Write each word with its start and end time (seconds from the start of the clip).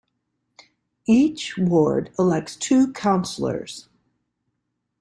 Each 1.05 1.55
ward 1.59 2.11
elects 2.17 2.55
two 2.55 2.91
councillor. 2.91 3.67